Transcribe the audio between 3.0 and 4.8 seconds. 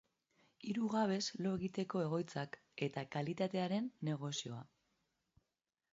karitatearen negozioa.